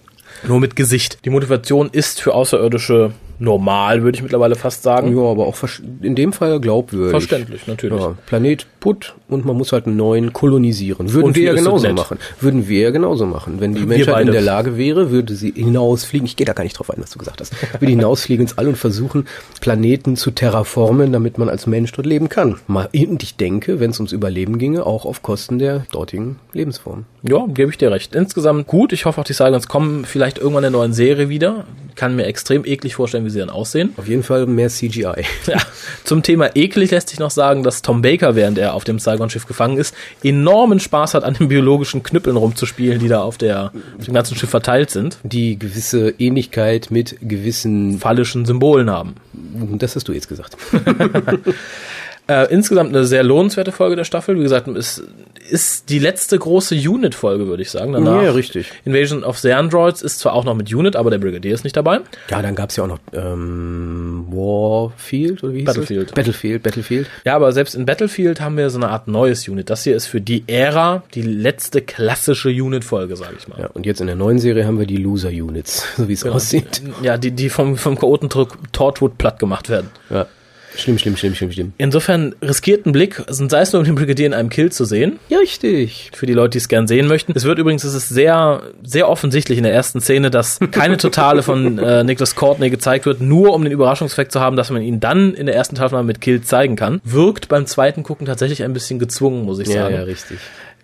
nur 0.46 0.60
mit 0.60 0.76
Gesicht. 0.76 1.18
Die 1.24 1.30
Motivation 1.30 1.90
ist 1.92 2.20
für 2.20 2.34
Außerirdische 2.34 3.12
normal, 3.38 4.02
würde 4.02 4.16
ich 4.16 4.22
mittlerweile 4.22 4.56
fast 4.56 4.82
sagen. 4.82 5.16
Ja, 5.16 5.22
aber 5.22 5.46
auch 5.46 5.56
in 6.02 6.14
dem 6.14 6.32
Fall 6.32 6.60
glaubwürdig. 6.60 7.10
Verständlich, 7.10 7.66
natürlich. 7.66 8.00
Ja, 8.00 8.14
Planet 8.26 8.66
putt 8.80 9.14
und 9.28 9.44
man 9.44 9.56
muss 9.56 9.72
halt 9.72 9.86
einen 9.86 9.96
neuen 9.96 10.32
kolonisieren. 10.32 11.12
Würden 11.12 11.28
Und 11.28 11.36
wir 11.36 11.44
ja 11.44 11.54
genauso 11.54 11.92
machen. 11.92 12.18
Würden 12.40 12.68
wir 12.68 12.80
ja 12.80 12.90
genauso 12.90 13.26
machen. 13.26 13.60
Wenn 13.60 13.74
die 13.74 13.80
Wir 13.80 13.86
Menschheit 13.86 14.26
in 14.26 14.32
der 14.32 14.40
Lage 14.40 14.76
wäre, 14.76 15.10
würde 15.10 15.34
sie 15.34 15.52
hinausfliegen. 15.52 16.26
Ich 16.26 16.36
gehe 16.36 16.46
da 16.46 16.52
gar 16.52 16.64
nicht 16.64 16.78
drauf 16.78 16.90
ein, 16.90 17.02
was 17.02 17.10
du 17.10 17.18
gesagt 17.18 17.40
hast. 17.40 17.52
Würde 17.80 17.90
hinausfliegen 17.90 18.46
ins 18.46 18.58
All 18.58 18.68
und 18.68 18.76
versuchen, 18.76 19.26
Planeten 19.60 20.16
zu 20.16 20.30
terraformen, 20.30 21.12
damit 21.12 21.38
man 21.38 21.48
als 21.48 21.66
Mensch 21.66 21.92
dort 21.92 22.06
leben 22.06 22.28
kann. 22.28 22.56
Und 22.68 23.22
ich 23.22 23.36
denke, 23.36 23.80
wenn 23.80 23.90
es 23.90 23.98
ums 23.98 24.12
Überleben 24.12 24.58
ginge, 24.58 24.86
auch 24.86 25.04
auf 25.04 25.22
Kosten 25.22 25.58
der 25.58 25.86
dortigen 25.90 26.36
Lebensform. 26.52 27.04
Ja, 27.22 27.46
gebe 27.48 27.70
ich 27.70 27.78
dir 27.78 27.90
recht. 27.90 28.14
Insgesamt 28.14 28.66
gut. 28.66 28.92
Ich 28.92 29.04
hoffe 29.04 29.20
auch, 29.20 29.24
die 29.24 29.32
Saigons 29.32 29.68
kommen 29.68 30.04
vielleicht 30.04 30.38
irgendwann 30.38 30.64
in 30.64 30.72
der 30.72 30.80
neuen 30.80 30.92
Serie 30.92 31.28
wieder. 31.28 31.64
Kann 31.96 32.14
mir 32.14 32.26
extrem 32.26 32.64
eklig 32.64 32.94
vorstellen, 32.94 33.24
wie 33.24 33.30
sie 33.30 33.40
dann 33.40 33.50
aussehen. 33.50 33.92
Auf 33.96 34.06
jeden 34.06 34.22
Fall 34.22 34.46
mehr 34.46 34.68
CGI. 34.68 35.24
Ja, 35.46 35.58
zum 36.04 36.22
Thema 36.22 36.54
eklig 36.54 36.92
lässt 36.92 37.08
sich 37.08 37.18
noch 37.18 37.30
sagen, 37.30 37.62
dass 37.64 37.82
Tom 37.82 38.02
Baker, 38.02 38.36
während 38.36 38.58
er 38.58 38.67
auf 38.74 38.84
dem 38.84 38.98
Saigon-Schiff 38.98 39.46
gefangen 39.46 39.78
ist, 39.78 39.94
enormen 40.22 40.80
Spaß 40.80 41.14
hat, 41.14 41.24
an 41.24 41.34
den 41.34 41.48
biologischen 41.48 42.02
Knüppeln 42.02 42.36
rumzuspielen, 42.36 42.98
die 42.98 43.08
da 43.08 43.22
auf, 43.22 43.38
der, 43.38 43.72
auf 43.98 44.04
dem 44.04 44.14
ganzen 44.14 44.36
Schiff 44.36 44.50
verteilt 44.50 44.90
sind. 44.90 45.18
Die 45.22 45.58
gewisse 45.58 46.10
Ähnlichkeit 46.18 46.90
mit 46.90 47.16
gewissen, 47.20 47.98
Phallischen 47.98 48.46
Symbolen 48.46 48.90
haben. 48.90 49.14
das 49.78 49.96
hast 49.96 50.08
du 50.08 50.12
jetzt 50.12 50.28
gesagt. 50.28 50.56
Äh, 52.28 52.52
insgesamt 52.52 52.94
eine 52.94 53.04
sehr 53.04 53.22
lohnenswerte 53.22 53.72
Folge 53.72 53.96
der 53.96 54.04
Staffel. 54.04 54.36
Wie 54.36 54.42
gesagt, 54.42 54.68
es 54.68 55.02
ist 55.48 55.88
die 55.88 55.98
letzte 55.98 56.38
große 56.38 56.74
Unit-Folge, 56.74 57.46
würde 57.46 57.62
ich 57.62 57.70
sagen. 57.70 57.94
Danach 57.94 58.22
Ja, 58.22 58.32
richtig. 58.32 58.70
Invasion 58.84 59.24
of 59.24 59.38
the 59.38 59.52
Androids 59.52 60.02
ist 60.02 60.18
zwar 60.18 60.34
auch 60.34 60.44
noch 60.44 60.54
mit 60.54 60.72
Unit, 60.72 60.94
aber 60.94 61.10
der 61.10 61.18
Brigadier 61.18 61.54
ist 61.54 61.64
nicht 61.64 61.76
dabei. 61.76 62.00
Ja, 62.28 62.42
dann 62.42 62.54
gab's 62.54 62.76
ja 62.76 62.84
auch 62.84 62.88
noch 62.88 62.98
ähm, 63.14 64.26
Warfield 64.28 65.42
oder 65.42 65.54
wie 65.54 65.58
hieß 65.60 65.66
Battlefield. 65.66 66.08
Es? 66.08 66.12
Battlefield, 66.14 66.62
Battlefield. 66.62 67.06
Ja, 67.24 67.34
aber 67.34 67.52
selbst 67.52 67.74
in 67.74 67.86
Battlefield 67.86 68.42
haben 68.42 68.58
wir 68.58 68.68
so 68.68 68.78
eine 68.78 68.90
Art 68.90 69.08
neues 69.08 69.48
Unit. 69.48 69.70
Das 69.70 69.84
hier 69.84 69.96
ist 69.96 70.06
für 70.06 70.20
die 70.20 70.44
Ära 70.46 71.02
die 71.14 71.22
letzte 71.22 71.80
klassische 71.80 72.50
Unit-Folge, 72.50 73.16
sage 73.16 73.36
ich 73.38 73.48
mal. 73.48 73.58
Ja, 73.58 73.66
und 73.68 73.86
jetzt 73.86 74.02
in 74.02 74.06
der 74.06 74.16
neuen 74.16 74.38
Serie 74.38 74.66
haben 74.66 74.78
wir 74.78 74.86
die 74.86 74.98
Loser-Units, 74.98 75.84
so 75.96 76.08
wie 76.08 76.12
es 76.12 76.26
aussieht. 76.26 76.82
Ja, 77.02 77.16
die, 77.16 77.30
die 77.30 77.48
vom, 77.48 77.78
vom 77.78 77.98
Chaotendruck 77.98 78.58
Torchwood 78.72 79.16
platt 79.16 79.38
gemacht 79.38 79.70
werden. 79.70 79.88
Ja. 80.10 80.26
Schlimm, 80.76 80.98
schlimm, 80.98 81.16
schlimm, 81.16 81.34
schlimm, 81.34 81.50
schlimm. 81.50 81.72
Insofern 81.78 82.34
riskiert 82.42 82.86
ein 82.86 82.92
Blick, 82.92 83.20
also 83.26 83.48
sei 83.48 83.60
es 83.62 83.72
nur 83.72 83.80
um 83.80 83.86
den 83.86 83.94
Brigadier 83.94 84.26
in 84.26 84.34
einem 84.34 84.48
Kill 84.48 84.70
zu 84.70 84.84
sehen, 84.84 85.18
Ja, 85.28 85.38
richtig. 85.38 86.10
für 86.14 86.26
die 86.26 86.34
Leute, 86.34 86.50
die 86.50 86.58
es 86.58 86.68
gern 86.68 86.86
sehen 86.86 87.06
möchten. 87.08 87.32
Es 87.34 87.44
wird 87.44 87.58
übrigens, 87.58 87.84
es 87.84 87.94
ist 87.94 88.08
sehr, 88.10 88.62
sehr 88.82 89.08
offensichtlich 89.08 89.58
in 89.58 89.64
der 89.64 89.72
ersten 89.72 90.00
Szene, 90.00 90.30
dass 90.30 90.60
keine 90.70 90.96
Totale 90.96 91.42
von 91.42 91.78
äh, 91.78 92.04
Nicholas 92.04 92.36
Courtney 92.36 92.70
gezeigt 92.70 93.06
wird, 93.06 93.20
nur 93.20 93.54
um 93.54 93.64
den 93.64 93.72
Überraschungseffekt 93.72 94.30
zu 94.30 94.40
haben, 94.40 94.56
dass 94.56 94.70
man 94.70 94.82
ihn 94.82 95.00
dann 95.00 95.34
in 95.34 95.46
der 95.46 95.54
ersten 95.56 95.74
Staffel 95.76 95.96
mal 95.96 96.02
mit 96.04 96.20
Kill 96.20 96.42
zeigen 96.42 96.76
kann. 96.76 97.00
Wirkt 97.02 97.48
beim 97.48 97.66
zweiten 97.66 98.02
Gucken 98.02 98.26
tatsächlich 98.26 98.62
ein 98.62 98.72
bisschen 98.72 98.98
gezwungen, 98.98 99.44
muss 99.44 99.58
ich 99.58 99.68
Ja, 99.68 99.82
sagen. 99.84 99.94
ja, 99.94 100.02
richtig. 100.02 100.38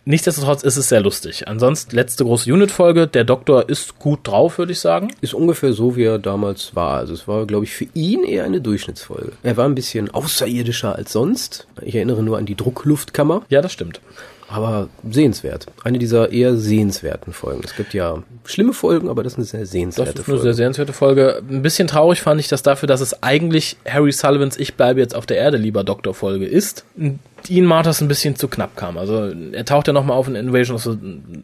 Nichtsdestotrotz 0.07 0.63
ist 0.63 0.77
es 0.77 0.89
sehr 0.91 1.01
lustig. 1.01 1.49
Ansonsten 1.49 1.97
letzte 1.97 2.25
große 2.25 2.53
Unit-Folge. 2.53 3.07
Der 3.07 3.25
Doktor 3.25 3.69
ist 3.71 3.99
gut 3.99 4.21
drauf, 4.25 4.59
würde 4.59 4.73
ich 4.73 4.81
sagen. 4.81 5.09
Ist 5.23 5.33
ungefähr 5.33 5.73
so, 5.73 5.97
wie 5.97 6.05
er 6.05 6.19
damals 6.19 6.75
war. 6.77 6.99
Also 6.99 7.15
es 7.15 7.27
war, 7.27 7.47
glaube 7.47 7.65
ich, 7.65 7.73
für 7.75 7.87
ihn 7.95 8.23
eher 8.23 8.45
eine 8.45 8.61
Durchschnittsfolge. 8.61 9.33
Er 9.43 9.57
war 9.57 9.65
ein 9.65 9.75
bisschen 9.75 10.11
außerirdischer 10.11 10.95
als 10.95 11.13
sonst. 11.13 11.67
Ich 11.81 11.95
erinnere 11.95 12.23
nur 12.23 12.37
an 12.37 12.45
die 12.45 12.55
Druckluftkammer, 12.55 13.43
Ja, 13.49 13.63
das 13.63 13.73
stimmt. 13.73 14.01
aber 14.49 14.89
sehenswert. 15.11 15.67
Eine 15.85 15.99
dieser 15.99 16.31
eher 16.31 16.55
sehenswerten 16.57 17.33
Folgen. 17.33 17.63
Es 17.65 17.75
gibt 17.75 17.95
ja 17.95 18.23
schlimme 18.45 18.75
Folgen, 18.75 19.09
aber 19.09 19.23
das 19.23 19.33
ist 19.33 19.39
eine 19.39 19.47
sehr 19.47 19.61
Das 19.61 19.71
sehenswerte 19.71 20.11
ist 20.11 20.17
eine 20.19 20.25
Folge. 20.25 20.43
sehr 20.43 20.55
sehenswerte 20.55 20.93
Folge. 20.93 21.43
Ein 21.49 21.63
bisschen 21.63 21.89
traurig 21.89 22.21
fand 22.21 22.39
ich 22.41 22.49
das 22.49 22.63
dafür, 22.63 22.87
dass 22.87 23.01
es 23.01 23.23
eigentlich 23.23 23.79
Harry 23.89 24.13
Sullivans 24.13 24.59
Ich 24.59 24.75
bleibe 24.75 25.01
jetzt 25.01 25.15
auf 25.17 25.25
der 25.25 25.39
Erde, 25.39 25.57
lieber 25.57 25.83
Doktor 25.83 26.13
Folge 26.13 26.45
ist. 26.45 26.85
Dean 27.49 27.65
Marters 27.65 28.01
ein 28.01 28.09
bisschen 28.09 28.37
zu 28.37 28.49
knapp 28.49 28.77
kam. 28.77 28.97
Also 28.97 29.31
er 29.53 29.65
taucht 29.65 29.87
ja 29.87 29.93
nochmal 29.93 30.17
auf 30.17 30.29
in 30.29 30.35
Invasion 30.35 30.77
of 30.77 30.83
the 30.83 30.97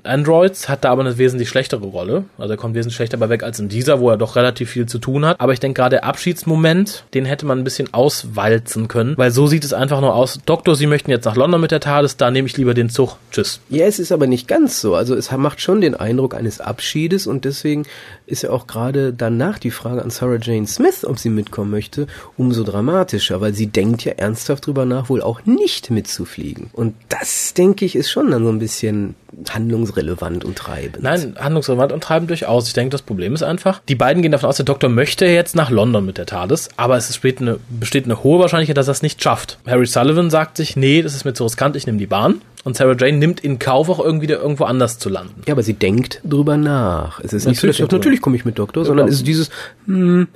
Androids, 0.03 0.69
hat 0.69 0.85
da 0.85 0.91
aber 0.91 1.03
eine 1.03 1.19
wesentlich 1.19 1.49
schlechtere 1.49 1.85
Rolle. 1.85 2.25
Also 2.39 2.55
er 2.55 2.57
kommt 2.57 2.75
wesentlich 2.75 2.97
schlechter 2.97 3.19
bei 3.19 3.29
weg 3.29 3.43
als 3.43 3.61
in 3.61 3.69
dieser, 3.69 4.01
wo 4.01 4.11
er 4.11 4.17
doch 4.17 4.37
relativ 4.37 4.71
viel 4.71 4.87
zu 4.87 4.99
tun 4.99 5.25
hat. 5.25 5.41
Aber 5.41 5.53
ich 5.53 5.61
denke 5.61 5.81
gerade 5.81 5.97
der 5.97 6.05
Abschiedsmoment, 6.05 7.05
den 7.15 7.25
hätte 7.25 7.45
man 7.45 7.59
ein 7.59 7.65
bisschen 7.65 7.93
auswalzen 7.93 8.89
können, 8.89 9.17
weil 9.19 9.31
so 9.31 9.47
sieht 9.47 9.65
es 9.65 9.73
einfach 9.73 10.01
nur 10.01 10.15
aus. 10.15 10.41
Doktor, 10.47 10.75
Sie 10.75 10.87
möchten 10.87 11.11
jetzt 11.11 11.25
nach 11.25 11.37
London 11.37 11.61
mit 11.61 11.71
der 11.71 11.81
TARDIS, 11.81 12.17
da 12.17 12.31
nehme 12.31 12.47
ich 12.47 12.57
lieber 12.57 12.75
den 12.75 12.89
Zug. 12.89 13.17
Tschüss. 13.31 13.61
Ja, 13.69 13.85
es 13.85 13.99
ist 13.99 14.13
aber 14.13 14.27
nicht 14.27 14.49
ganz 14.49 14.81
so. 14.81 14.95
Also 14.95 15.15
es 15.15 15.31
macht 15.31 15.61
schon 15.61 15.81
den 15.81 15.95
Eindruck 15.95 16.35
eines 16.35 16.61
Abschiedes 16.61 17.27
und 17.27 17.45
deswegen 17.45 17.85
ist 18.27 18.43
ja 18.43 18.51
auch 18.51 18.67
gerade 18.67 19.13
danach 19.13 19.59
die 19.59 19.71
Frage 19.71 20.03
an 20.03 20.11
Sarah 20.11 20.39
Jane 20.41 20.67
Smith, 20.67 21.05
ob 21.05 21.19
sie 21.19 21.29
mitkommen 21.29 21.71
möchte, 21.71 22.07
umso 22.37 22.65
dramatischer, 22.65 23.41
weil 23.41 23.55
sie 23.55 23.67
denkt 23.67 24.05
ja 24.05 24.13
ernsthaft 24.13 24.67
drüber 24.67 24.85
nach, 24.85 25.09
wohl 25.09 25.23
auch 25.23 25.45
nicht 25.45 25.90
mitzufliegen. 25.91 26.71
Und 26.73 26.95
das, 27.09 27.55
denke 27.55 27.85
ich, 27.85 27.97
ist 27.97 28.11
schon 28.11 28.31
dann 28.31 28.45
so 28.45 28.51
ein 28.51 28.59
bisschen 28.59 29.15
handlungsrelevant 29.49 30.45
und 30.45 30.57
treibend. 30.57 31.03
Nein, 31.03 31.37
handlungsrelevant 31.39 31.93
und 31.93 32.03
treibend 32.03 32.31
durchaus. 32.31 32.67
Ich 32.67 32.73
denke, 32.75 32.91
das 32.91 33.03
Problem 33.03 33.35
ist 33.35 33.43
einfach, 33.43 33.81
die 33.89 33.95
beiden 33.95 34.23
gehen 34.23 34.33
davon 34.33 34.49
aus, 34.49 34.57
der 34.57 34.65
Doktor 34.65 34.89
möchte 34.89 35.27
jetzt 35.27 35.55
nach 35.55 35.71
London 35.71 36.05
mit 36.05 36.19
der 36.19 36.27
TARDIS, 36.27 36.71
aber 36.77 36.97
es 36.97 37.09
besteht 37.09 37.41
eine, 37.41 37.59
besteht 37.69 38.05
eine 38.05 38.23
hohe 38.23 38.41
Wahrscheinlichkeit, 38.41 38.77
dass 38.77 38.89
er 38.89 38.93
es 38.93 39.03
nicht 39.03 39.23
schafft. 39.23 39.59
Harry 39.67 39.87
Sullivan 39.87 40.31
sagt 40.31 40.57
sich, 40.57 40.77
nee, 40.77 41.03
das 41.03 41.15
ist 41.15 41.25
mir 41.25 41.33
zu 41.33 41.45
riskant, 41.45 41.77
ich 41.77 41.87
nehme 41.87 41.99
die 41.99 42.07
Bahn. 42.07 42.41
Und 42.63 42.77
Sarah 42.77 42.95
Jane 42.99 43.17
nimmt 43.17 43.41
in 43.41 43.59
Kauf, 43.59 43.89
auch 43.89 44.01
irgendwie 44.01 44.27
da 44.27 44.35
irgendwo 44.35 44.65
anders 44.65 44.99
zu 44.99 45.09
landen. 45.09 45.43
Ja, 45.47 45.55
aber 45.55 45.63
sie 45.63 45.73
denkt 45.73 46.21
drüber 46.25 46.59
nach. 46.59 47.19
Es 47.21 47.33
ist 47.33 47.47
nicht 47.47 47.59
so, 47.59 47.67
dass 47.67 47.79
Natürlich 47.79 48.01
natürlich 48.11 48.21
komme 48.23 48.37
ich 48.37 48.45
mit 48.45 48.59
Doktor, 48.59 48.85
sondern 48.85 49.07
klar. 49.07 49.13
es 49.13 49.21
ist 49.21 49.27
dieses, 49.27 49.51
hm, 49.87 50.29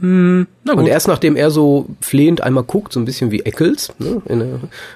hm. 0.00 0.46
Und 0.64 0.86
erst 0.86 1.08
nachdem 1.08 1.36
er 1.36 1.50
so 1.50 1.86
flehend 2.00 2.40
einmal 2.40 2.64
guckt, 2.64 2.92
so 2.92 3.00
ein 3.00 3.04
bisschen 3.04 3.30
wie 3.30 3.40
Eccles, 3.40 3.92
ne, 3.98 4.22
in 4.26 4.38
der, 4.38 4.48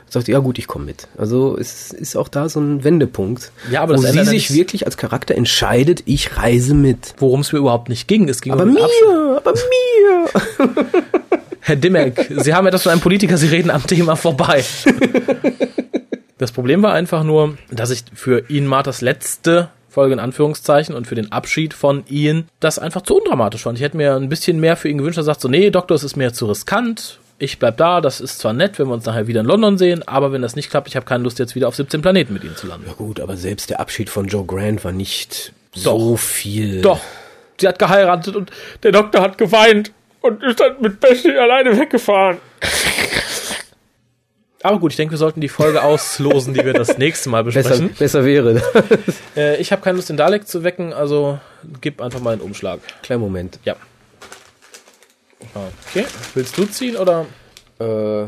sagt, 0.08 0.28
ja 0.28 0.38
gut, 0.38 0.58
ich 0.58 0.66
komme 0.66 0.87
mit. 0.87 1.08
Also 1.18 1.58
es 1.58 1.92
ist 1.92 2.16
auch 2.16 2.28
da 2.28 2.49
so 2.49 2.61
ein 2.61 2.84
Wendepunkt, 2.84 3.52
Ja, 3.70 3.82
aber 3.82 3.99
wo 3.99 4.02
das 4.02 4.12
sie 4.12 4.18
ja 4.18 4.25
sich 4.25 4.54
wirklich 4.54 4.87
als 4.87 4.96
Charakter 4.96 5.34
entscheidet, 5.34 6.02
ich 6.06 6.37
reise 6.37 6.75
mit. 6.75 7.14
Worum 7.18 7.40
es 7.40 7.52
mir 7.52 7.58
überhaupt 7.58 7.88
nicht 7.88 8.08
ging. 8.08 8.28
Es 8.28 8.40
ging 8.40 8.52
Aber 8.52 8.62
um 8.62 8.73
mir, 8.73 9.37
aber 9.37 9.52
mir. 9.52 10.73
Herr 11.61 11.76
Dimmeck, 11.76 12.30
Sie 12.38 12.54
haben 12.54 12.66
etwas 12.66 12.82
von 12.82 12.92
einem 12.92 13.00
Politiker, 13.00 13.37
Sie 13.37 13.49
reden 13.49 13.70
am 13.70 13.87
Thema 13.87 14.16
vorbei. 14.16 14.64
Das 16.37 16.50
Problem 16.50 16.82
war 16.82 16.92
einfach 16.92 17.23
nur, 17.23 17.56
dass 17.70 17.90
ich 17.90 18.02
für 18.12 18.50
Ian 18.50 18.66
Marters 18.66 19.00
letzte 19.00 19.70
Folge 19.94 20.12
in 20.12 20.20
Anführungszeichen 20.20 20.94
und 20.94 21.06
für 21.06 21.14
den 21.14 21.32
Abschied 21.32 21.72
von 21.72 22.04
Ian 22.08 22.48
das 22.60 22.78
einfach 22.78 23.02
zu 23.02 23.16
undramatisch 23.16 23.62
fand. 23.62 23.78
Ich 23.78 23.84
hätte 23.84 23.96
mir 23.96 24.16
ein 24.16 24.28
bisschen 24.28 24.60
mehr 24.60 24.76
für 24.76 24.88
ihn 24.88 24.98
gewünscht. 24.98 25.18
Er 25.18 25.24
sagt 25.24 25.40
so, 25.40 25.48
nee, 25.48 25.70
Doktor, 25.70 25.94
es 25.94 26.02
ist 26.02 26.16
mir 26.16 26.32
zu 26.32 26.46
riskant. 26.46 27.20
Ich 27.38 27.58
bleib 27.58 27.76
da, 27.78 28.00
das 28.00 28.20
ist 28.20 28.38
zwar 28.38 28.52
nett, 28.52 28.78
wenn 28.78 28.88
wir 28.88 28.94
uns 28.94 29.06
nachher 29.06 29.26
wieder 29.26 29.40
in 29.40 29.46
London 29.46 29.76
sehen, 29.76 30.06
aber 30.06 30.32
wenn 30.32 30.42
das 30.42 30.54
nicht 30.54 30.70
klappt, 30.70 30.88
ich 30.88 30.96
habe 30.96 31.06
keine 31.06 31.24
Lust, 31.24 31.38
jetzt 31.38 31.54
wieder 31.54 31.66
auf 31.66 31.74
17 31.74 32.00
Planeten 32.00 32.32
mit 32.32 32.44
Ihnen 32.44 32.56
zu 32.56 32.66
landen. 32.66 32.86
Ja 32.86 32.92
gut, 32.92 33.18
aber 33.18 33.36
selbst 33.36 33.70
der 33.70 33.80
Abschied 33.80 34.08
von 34.08 34.26
Joe 34.26 34.44
Grant 34.44 34.84
war 34.84 34.92
nicht 34.92 35.52
so 35.74 36.16
viel. 36.16 36.80
Doch, 36.80 37.00
sie 37.60 37.66
hat 37.66 37.78
geheiratet 37.78 38.36
und 38.36 38.50
der 38.82 38.92
Doktor 38.92 39.20
hat 39.20 39.36
geweint 39.36 39.92
und 40.20 40.42
ist 40.42 40.60
dann 40.60 40.80
mit 40.80 41.00
Bessie 41.00 41.36
alleine 41.36 41.78
weggefahren. 41.78 42.38
Aber 44.64 44.78
gut, 44.80 44.92
ich 44.92 44.97
denke, 44.97 45.12
wir 45.12 45.18
sollten 45.18 45.42
die 45.42 45.50
Folge 45.50 45.83
auslosen, 45.83 46.54
die 46.54 46.64
wir 46.64 46.73
das 46.73 46.97
nächste 46.97 47.28
Mal 47.28 47.44
Besser, 47.44 47.68
besprechen. 47.68 47.94
besser 47.99 48.25
wäre. 48.25 48.62
Äh, 49.37 49.61
ich 49.61 49.73
habe 49.73 49.83
keine 49.83 49.97
Lust, 49.97 50.09
den 50.09 50.16
Dalek 50.16 50.47
zu 50.47 50.62
wecken, 50.62 50.92
also 50.92 51.40
gib 51.80 52.00
einfach 52.00 52.21
mal 52.21 52.35
einen 52.35 52.40
Umschlag. 52.40 52.80
Kleiner 53.02 53.18
Moment. 53.18 53.59
Ja. 53.64 53.75
Okay. 55.90 56.06
Willst 56.35 56.56
du 56.56 56.64
ziehen 56.66 56.97
oder? 56.97 57.26
Äh, 57.80 58.26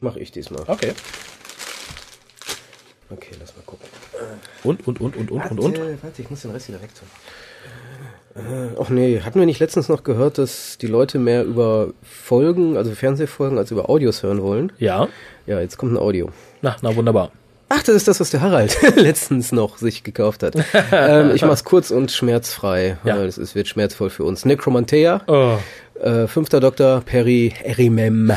mach 0.00 0.16
ich 0.16 0.30
diesmal. 0.30 0.62
Okay. 0.66 0.92
Okay, 3.08 3.30
lass 3.40 3.56
mal 3.56 3.62
gucken. 3.64 3.88
Und, 4.62 4.86
und, 4.86 5.00
und, 5.00 5.16
und, 5.16 5.30
und, 5.30 5.40
und, 5.50 5.58
und. 5.58 5.78
Warte, 5.78 5.98
warte, 6.02 6.22
ich 6.22 6.28
muss 6.28 6.42
den 6.42 6.50
Rest 6.50 6.68
wieder 6.68 6.82
wegtun. 6.82 7.08
Äh, 8.36 8.40
ach 8.82 8.88
nee, 8.88 9.20
hatten 9.24 9.38
wir 9.38 9.46
nicht 9.46 9.60
letztens 9.60 9.88
noch 9.88 10.02
gehört, 10.02 10.38
dass 10.38 10.76
die 10.78 10.86
Leute 10.88 11.18
mehr 11.18 11.44
über 11.44 11.88
Folgen, 12.02 12.76
also 12.76 12.90
Fernsehfolgen, 12.92 13.58
als 13.58 13.70
über 13.70 13.88
Audios 13.88 14.22
hören 14.22 14.42
wollen? 14.42 14.72
Ja. 14.78 15.08
Ja, 15.46 15.60
jetzt 15.60 15.76
kommt 15.78 15.92
ein 15.92 15.98
Audio. 15.98 16.30
Na, 16.62 16.74
na, 16.82 16.96
wunderbar. 16.96 17.30
Ach, 17.68 17.82
das 17.82 17.94
ist 17.96 18.08
das, 18.08 18.20
was 18.20 18.30
der 18.30 18.40
Harald 18.40 18.76
letztens 18.96 19.52
noch 19.52 19.78
sich 19.78 20.02
gekauft 20.04 20.42
hat. 20.42 20.54
ähm, 20.92 21.32
ich 21.34 21.42
mach's 21.42 21.64
kurz 21.64 21.90
und 21.90 22.10
schmerzfrei. 22.10 22.98
Ja. 23.04 23.22
Es 23.24 23.38
ist- 23.38 23.54
wird 23.54 23.68
schmerzvoll 23.68 24.10
für 24.10 24.24
uns. 24.24 24.44
Necromantea, 24.44 25.22
Oh, 25.26 25.56
äh, 26.00 26.26
fünfter 26.26 26.60
Doktor, 26.60 27.02
Peri 27.06 27.54
Erimem. 27.62 28.32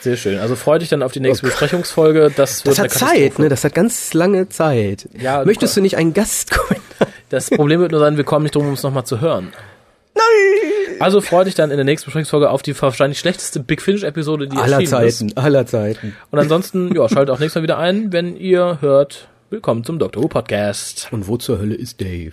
sehr 0.00 0.16
schön. 0.16 0.38
Also 0.38 0.54
freu 0.54 0.78
dich 0.78 0.88
dann 0.88 1.02
auf 1.02 1.12
die 1.12 1.20
nächste 1.20 1.46
Besprechungsfolge. 1.46 2.30
Das, 2.34 2.64
wird 2.64 2.78
Das 2.78 2.84
hat 2.84 2.90
Zeit, 2.92 3.38
ne? 3.38 3.48
Das 3.48 3.64
hat 3.64 3.74
ganz 3.74 4.12
lange 4.14 4.48
Zeit. 4.48 5.08
Ja, 5.20 5.44
Möchtest 5.44 5.76
du 5.76 5.80
nicht 5.80 5.96
einen 5.96 6.14
Gast 6.14 6.50
kommen? 6.52 6.79
Das 7.28 7.50
Problem 7.50 7.80
wird 7.80 7.92
nur 7.92 8.00
sein, 8.00 8.16
wir 8.16 8.24
kommen 8.24 8.42
nicht 8.44 8.54
drum, 8.54 8.66
um 8.66 8.74
es 8.74 8.82
nochmal 8.82 9.04
zu 9.04 9.20
hören. 9.20 9.52
Nein! 10.14 10.96
Also 11.00 11.20
freu 11.20 11.44
dich 11.44 11.54
dann 11.54 11.70
in 11.70 11.76
der 11.76 11.84
nächsten 11.84 12.06
Besprechungsfolge 12.06 12.50
auf 12.50 12.62
die 12.62 12.80
wahrscheinlich 12.80 13.18
schlechteste 13.18 13.60
Big 13.60 13.80
Finish-Episode, 13.80 14.48
die 14.48 14.56
aller 14.56 14.80
erschienen 14.80 15.04
ist. 15.04 15.18
Zeiten, 15.18 15.36
aller 15.36 15.66
Zeiten. 15.66 16.16
Und 16.30 16.38
ansonsten, 16.38 16.94
ja, 16.94 17.08
schaltet 17.08 17.34
auch 17.34 17.38
nächstes 17.38 17.60
Mal 17.60 17.62
wieder 17.62 17.78
ein, 17.78 18.12
wenn 18.12 18.36
ihr 18.36 18.78
hört, 18.80 19.28
willkommen 19.48 19.84
zum 19.84 19.98
Doctor 19.98 20.22
Who 20.22 20.28
Podcast. 20.28 21.08
Und 21.10 21.26
wo 21.26 21.36
zur 21.36 21.58
Hölle 21.58 21.74
ist 21.74 22.00
Dave? 22.00 22.32